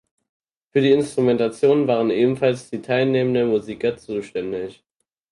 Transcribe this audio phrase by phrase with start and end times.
[0.71, 4.83] Für die Instrumentation waren ebenfalls die teilnehmenden Musiker zuständig.